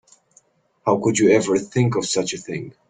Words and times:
How 0.83 0.97
could 0.97 1.19
you 1.19 1.29
ever 1.29 1.59
think 1.59 1.95
of 1.95 2.07
such 2.09 2.33
a 2.33 2.37
thing? 2.39 2.73